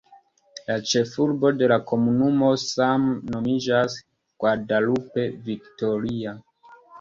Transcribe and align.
La 0.67 0.75
ĉefurbo 0.91 1.51
de 1.59 1.67
la 1.71 1.75
komunumo 1.91 2.49
same 2.61 3.19
nomiĝas 3.35 3.99
"Guadalupe 4.45 5.27
Victoria". 5.51 6.35